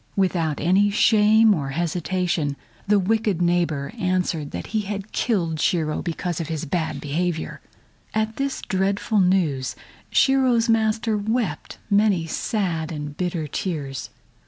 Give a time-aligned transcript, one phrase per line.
[0.15, 2.55] Without any shame or hesitation,
[2.87, 7.61] the wicked neighbor answered that he had killed Shiro because of his bad behavior.
[8.15, 9.75] At this dreadful news
[10.09, 14.09] Shiro's master wept many sad and bitter tears.